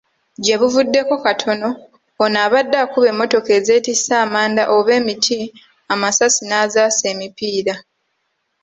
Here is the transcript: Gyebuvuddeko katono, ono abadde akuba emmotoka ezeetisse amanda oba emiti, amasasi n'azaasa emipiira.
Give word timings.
Gyebuvuddeko 0.43 1.15
katono, 1.25 1.69
ono 2.23 2.37
abadde 2.45 2.77
akuba 2.83 3.07
emmotoka 3.13 3.49
ezeetisse 3.59 4.11
amanda 4.25 4.63
oba 4.75 4.91
emiti, 4.99 5.39
amasasi 5.93 6.41
n'azaasa 6.45 7.05
emipiira. 7.13 7.75